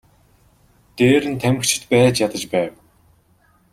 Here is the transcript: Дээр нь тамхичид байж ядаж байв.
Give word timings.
Дээр 0.97 1.23
нь 1.31 1.39
тамхичид 1.41 1.83
байж 1.91 2.15
ядаж 2.25 2.43
байв. 2.53 2.73